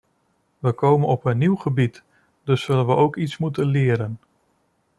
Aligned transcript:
We 0.59 0.73
komen 0.73 1.07
op 1.07 1.25
een 1.25 1.37
nieuw 1.37 1.55
gebied, 1.55 2.03
dus 2.43 2.63
zullen 2.63 2.85
we 2.85 2.95
ook 2.95 3.15
iets 3.15 3.37
moeten 3.37 3.65
leren. 3.65 4.19